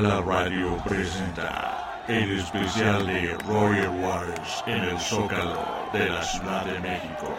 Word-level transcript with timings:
Mala 0.00 0.20
Radio 0.20 0.76
presenta 0.84 2.04
el 2.06 2.38
especial 2.38 3.04
de 3.04 3.36
Roger 3.48 3.90
Waters 3.90 4.62
en 4.68 4.84
el 4.84 5.00
Zócalo 5.00 5.58
de 5.92 6.08
la 6.08 6.22
Ciudad 6.22 6.64
de 6.66 6.78
México. 6.78 7.34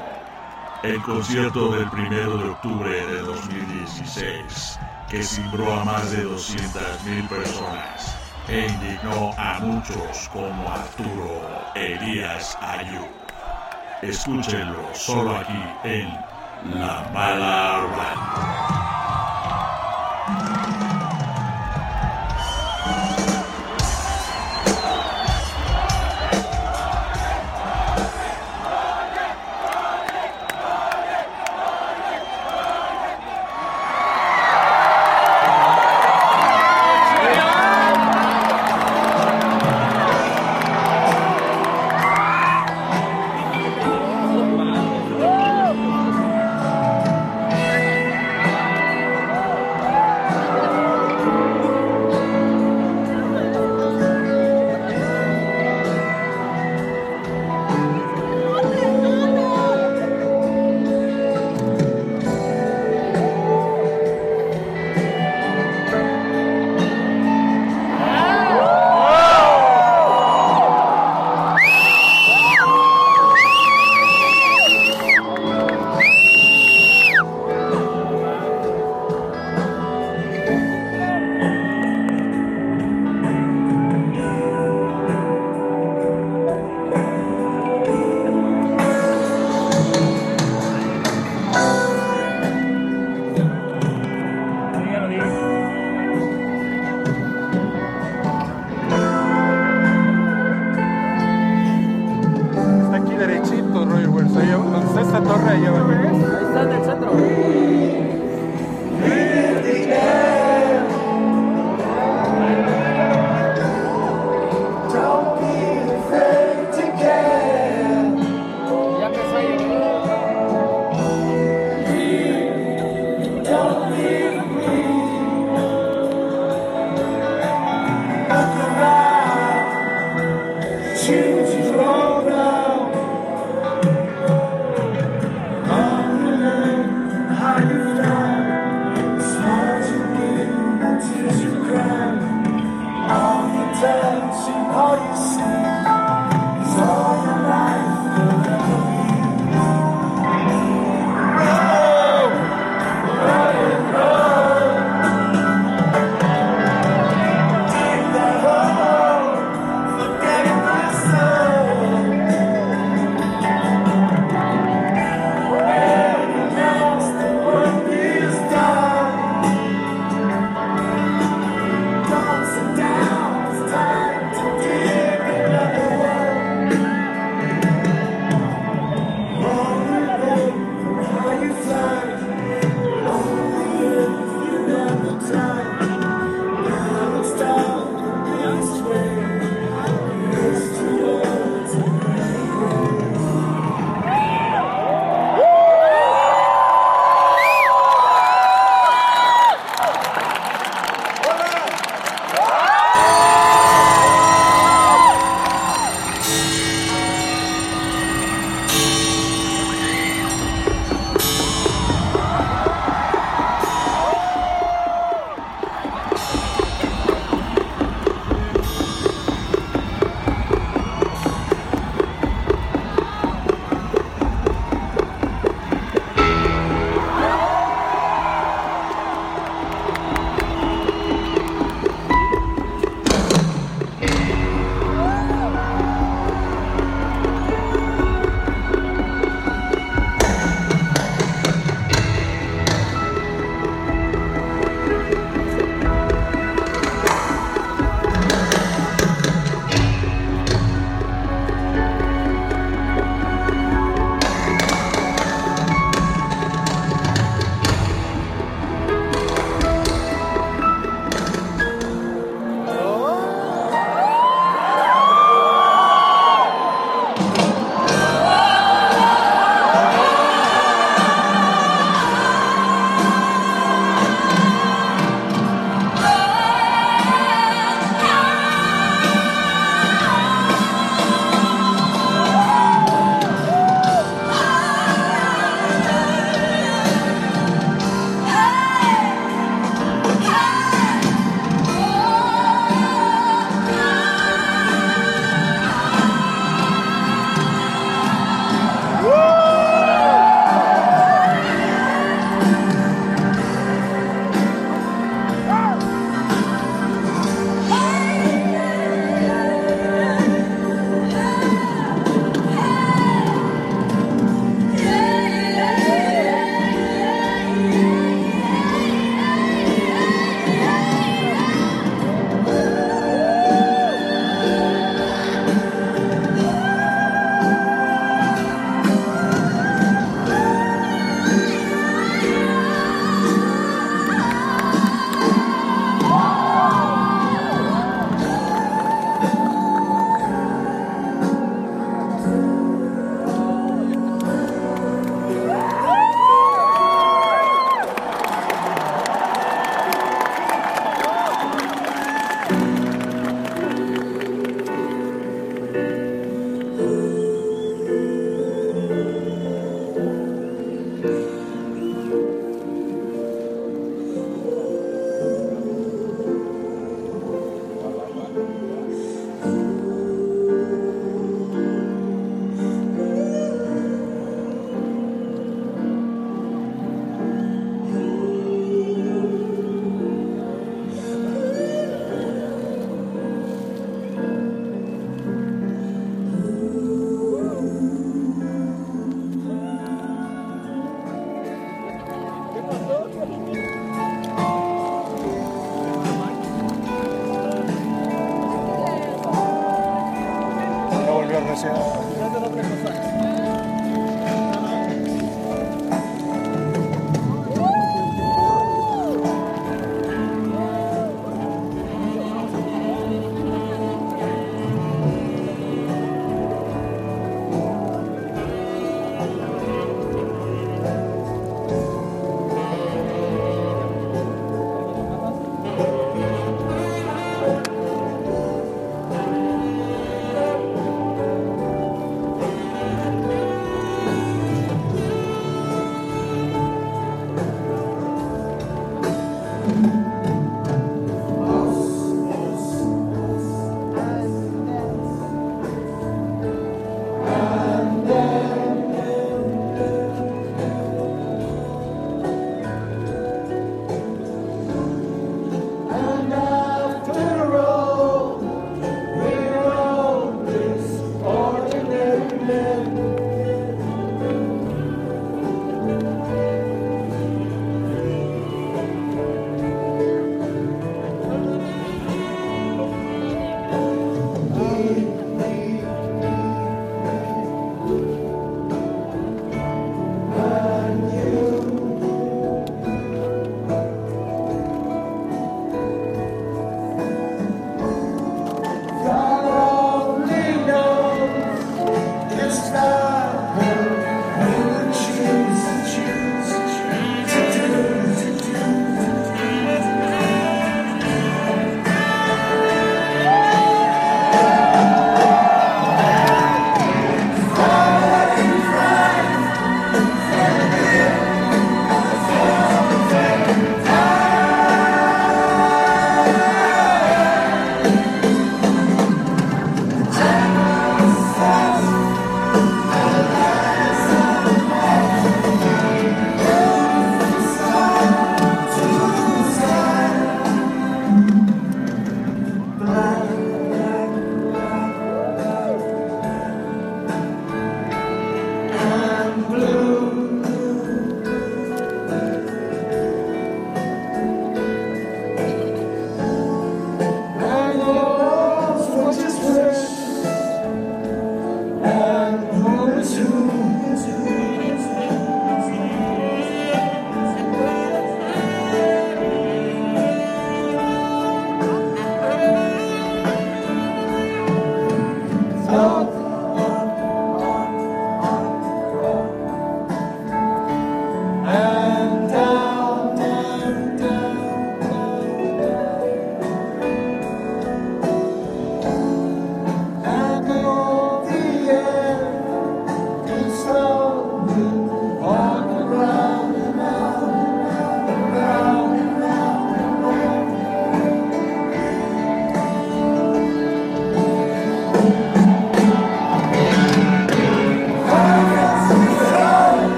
El 0.83 1.01
concierto 1.01 1.71
del 1.71 1.87
1 1.87 2.37
de 2.37 2.49
octubre 2.49 2.89
de 2.89 3.19
2016, 3.21 4.77
que 5.09 5.23
cimbró 5.23 5.71
a 5.71 5.85
más 5.85 6.11
de 6.11 6.25
200.000 6.25 7.29
personas 7.29 8.17
e 8.49 8.67
indignó 8.67 9.31
a 9.37 9.59
muchos 9.61 10.27
como 10.33 10.69
Arturo 10.69 11.41
Elías 11.75 12.57
Ayú. 12.59 13.07
Escúchenlo 14.01 14.83
solo 14.93 15.37
aquí 15.37 15.63
en 15.85 16.09
La 16.77 17.09
Mala 17.13 17.85
Radio. 17.95 18.59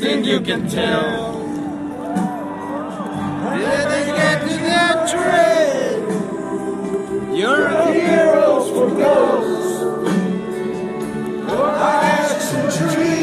something 0.00 0.24
you 0.24 0.40
can 0.40 0.66
tell. 0.66 1.34
Let 3.44 3.86
us 3.86 4.06
get 4.06 4.40
to 4.48 4.56
that 4.64 5.08
train. 5.12 6.00
You're 7.36 7.66
a 7.66 7.92
heroes 7.92 8.70
for 8.70 8.88
ghosts. 8.88 9.80
For 11.50 11.66
ashes 11.68 12.54
and 12.54 12.94
trees. 12.94 13.19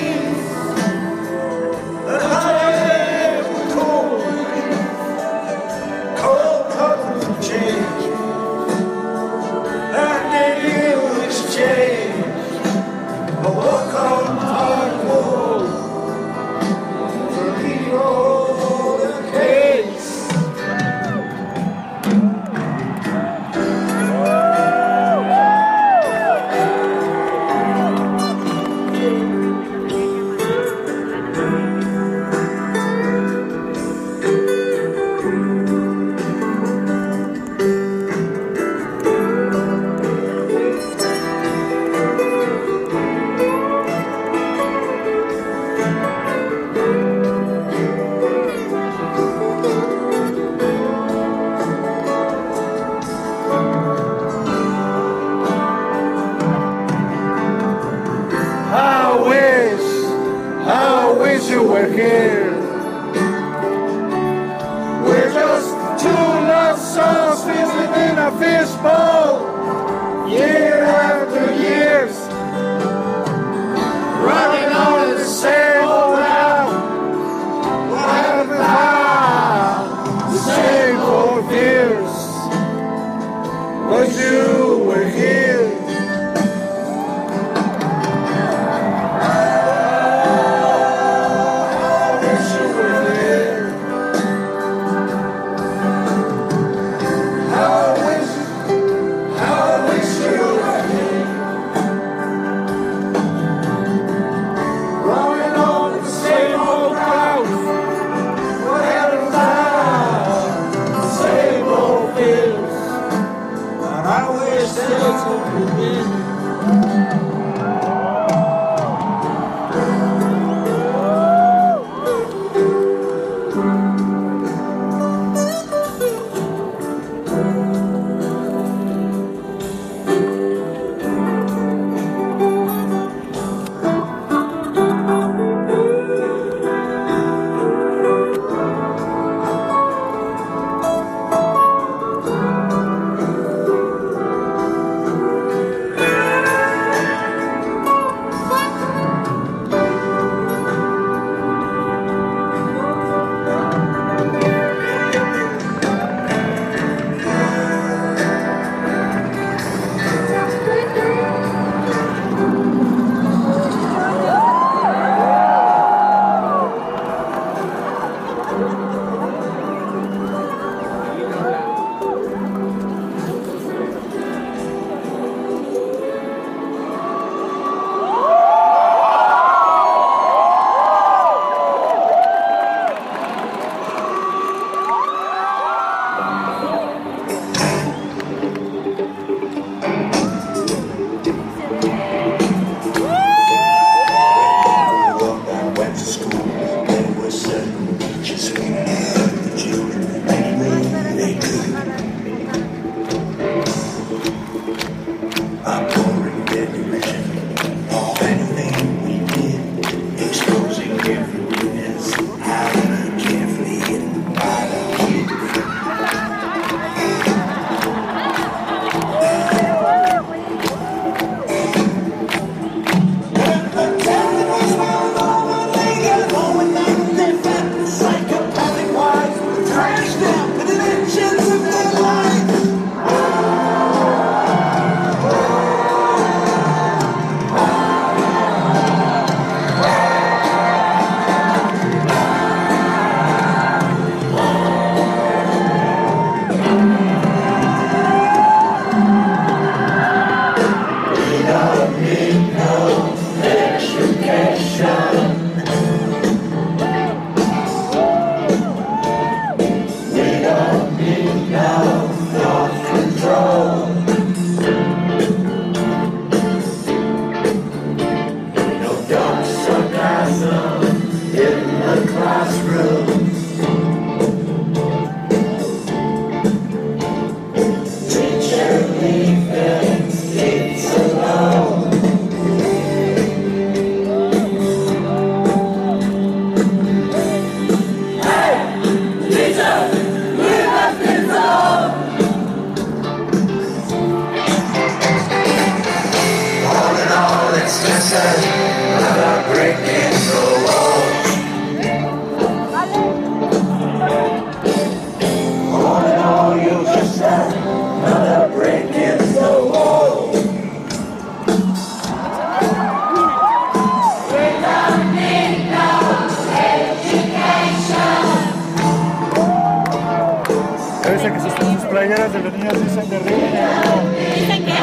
Playeras 322.07 322.31
de 322.31 322.39
los 322.39 322.53
niños 322.53 322.74
dicen 322.83 323.09
derriben 323.09 323.43
el 323.43 323.65
muro. 323.75 324.09
¿Dicen 324.35 324.65
qué? 324.65 324.74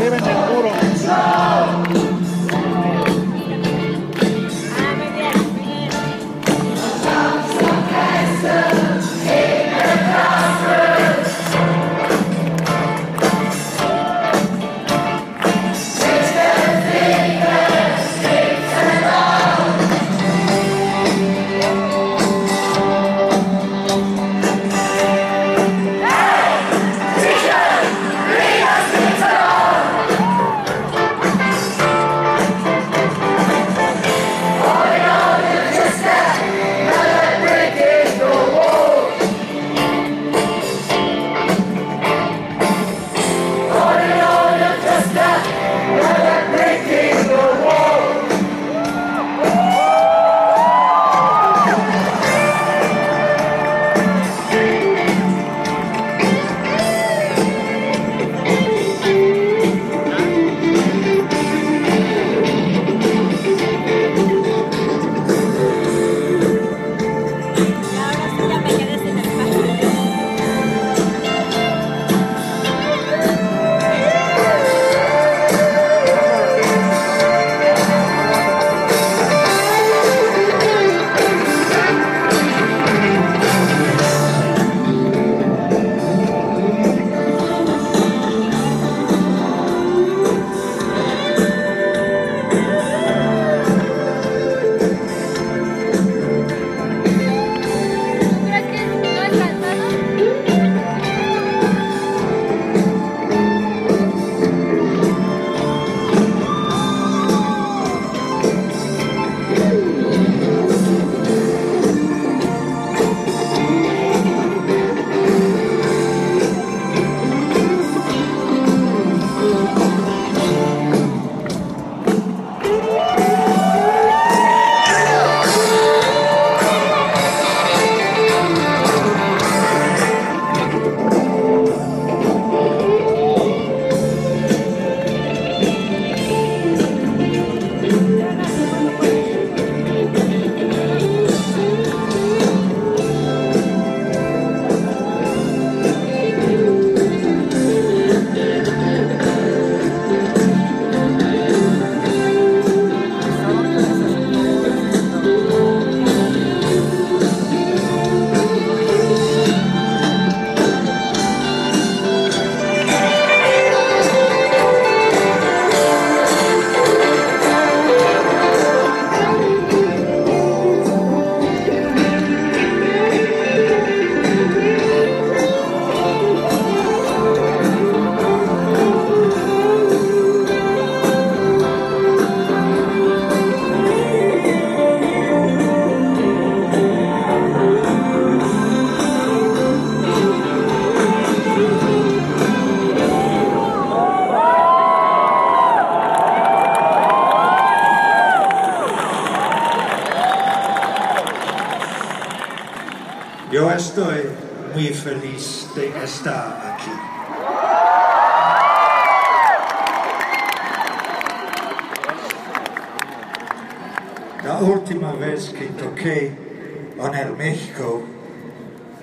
Derriben 0.00 0.24
el 0.24 0.54
muro. 0.54 0.87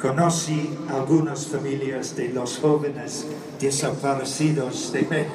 Conocí 0.07 0.77
algunas 0.93 1.47
familias 1.47 2.15
de 2.15 2.29
los 2.29 2.59
jóvenes 2.59 3.25
desaparecidos 3.59 4.91
de 4.91 5.01
México. 5.01 5.33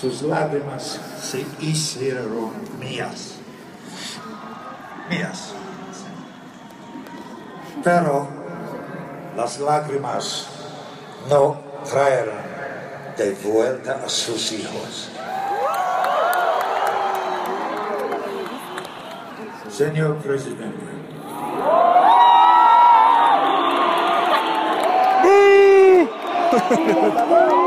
Sus 0.00 0.22
lágrimas 0.22 1.00
se 1.22 1.46
hicieron 1.60 2.50
mías. 2.80 3.34
Mías. 5.08 5.52
Pero 7.84 8.28
las 9.36 9.60
lágrimas 9.60 10.48
no 11.30 11.60
traerán 11.88 13.14
de 13.16 13.32
vuelta 13.44 14.02
a 14.04 14.08
sus 14.08 14.50
hijos. 14.50 15.10
Señor 19.78 20.16
presidente, 20.16 20.74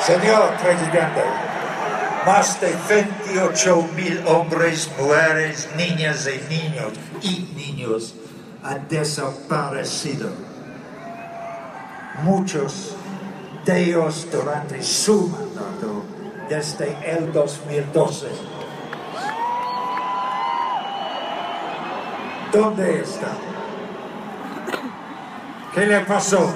Señor 0.00 0.54
presidente, 0.62 1.22
más 2.26 2.60
de 2.60 2.74
28 2.88 3.88
mil 3.96 4.26
hombres, 4.26 4.90
mujeres, 4.98 5.68
niñas 5.76 6.28
y 6.28 6.54
niños 6.54 6.92
y 7.22 7.48
niños 7.54 8.14
han 8.62 8.86
desaparecido. 8.88 10.30
Muchos 12.22 12.96
de 13.64 13.84
ellos 13.84 14.26
durante 14.30 14.82
su 14.82 15.28
mandato 15.28 16.04
desde 16.48 16.96
el 17.10 17.32
2012. 17.32 18.26
¿Dónde 22.52 23.00
está? 23.00 23.32
¿Qué 25.74 25.86
le 25.86 26.00
pasó? 26.00 26.54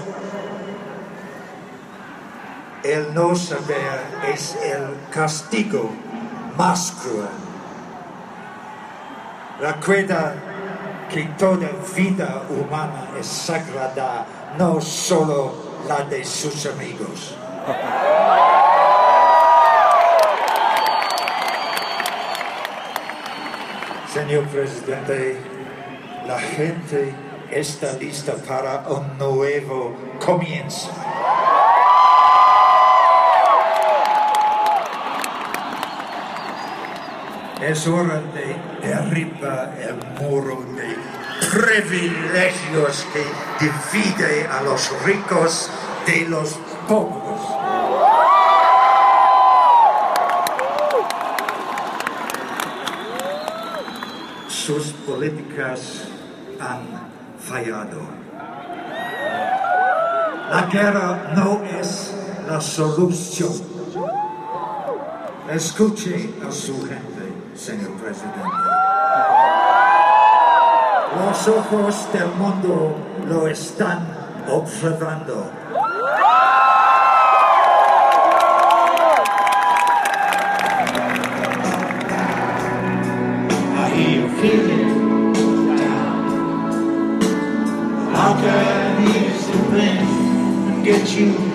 El 2.88 3.12
no 3.12 3.37
saber 3.37 4.01
es 4.33 4.57
el 4.64 4.96
castigo 5.11 5.90
más 6.57 6.92
cruel. 6.92 7.29
Recuerda 9.61 10.35
que 11.11 11.24
toda 11.37 11.68
vida 11.94 12.44
humana 12.48 13.09
es 13.20 13.27
sagrada, 13.27 14.24
no 14.57 14.81
solo 14.81 15.53
la 15.87 16.05
de 16.05 16.24
sus 16.24 16.64
amigos. 16.64 17.37
Señor 24.14 24.46
presidente, 24.46 25.38
la 26.27 26.38
gente 26.38 27.14
está 27.51 27.92
lista 27.92 28.33
para 28.48 28.88
un 28.88 29.18
nuevo 29.18 29.94
comienzo. 30.24 30.90
Es 37.60 37.88
hora 37.88 38.20
de 38.34 38.56
derribar 38.86 39.76
el 39.80 39.96
muro 40.22 40.64
de 40.76 40.96
privilegios 41.50 43.04
que 43.12 43.24
divide 43.64 44.46
a 44.46 44.62
los 44.62 44.90
ricos 45.02 45.68
de 46.06 46.28
los 46.28 46.56
pobres. 46.86 47.40
Sus 54.48 54.92
políticas 55.06 56.04
han 56.60 56.82
fallado. 57.40 58.00
La 60.50 60.68
guerra 60.72 61.32
no 61.34 61.62
es 61.64 62.14
la 62.48 62.60
solución. 62.60 63.52
Escuche 65.50 66.34
a 66.46 66.52
su 66.52 66.86
gente, 66.86 67.17
presidente. 68.08 68.40
Los 71.16 71.48
ojos 71.48 72.12
del 72.12 72.28
mundo 72.38 72.96
lo 73.28 73.48
están 73.48 74.06
observando. 74.48 75.50
I 83.76 83.90
hear 83.94 84.10
you 84.22 84.28
feeling 84.40 84.88
and 90.68 90.84
get 90.84 91.04
you 91.14 91.47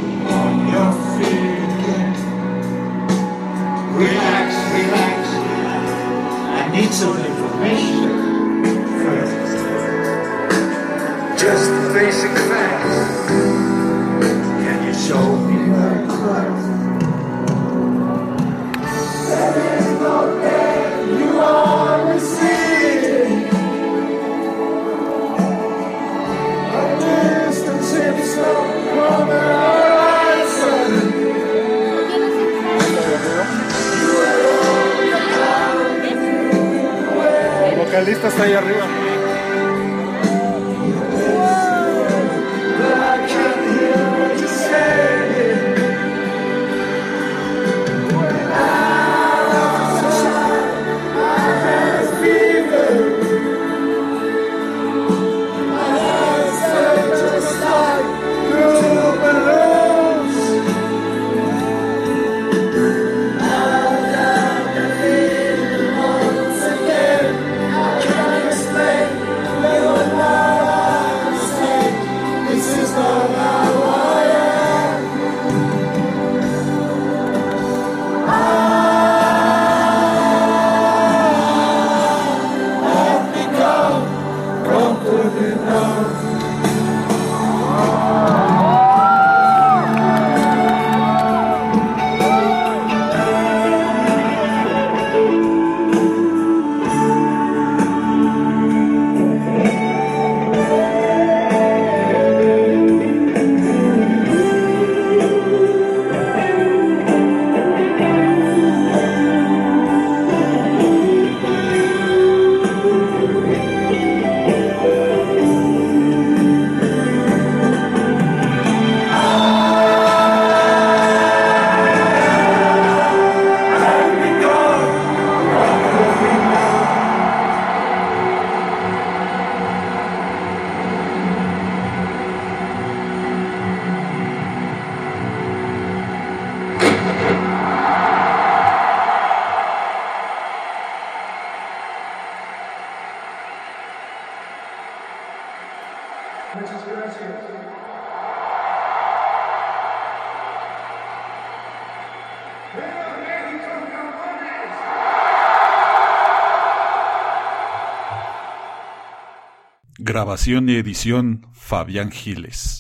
Grabación 160.34 160.68
y 160.68 160.78
edición 160.78 161.46
Fabián 161.54 162.10
Giles. 162.10 162.74